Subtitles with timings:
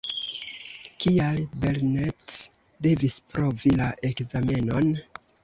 [1.03, 2.39] Kial Belnett
[2.87, 4.93] devis provi la ekzamenon?